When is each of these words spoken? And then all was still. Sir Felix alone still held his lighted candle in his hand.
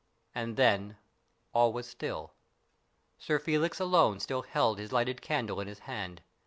And 0.33 0.57
then 0.57 0.97
all 1.53 1.71
was 1.71 1.87
still. 1.87 2.33
Sir 3.19 3.37
Felix 3.37 3.79
alone 3.79 4.19
still 4.19 4.41
held 4.41 4.79
his 4.79 4.91
lighted 4.91 5.21
candle 5.21 5.59
in 5.59 5.67
his 5.67 5.77
hand. 5.85 6.23